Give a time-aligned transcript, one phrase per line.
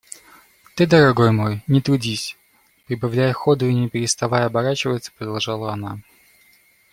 [0.75, 2.35] Ты, дорогой мой, не трудись!–
[2.87, 5.99] прибавляя ходу и не переставая оборачиваться, продолжала она.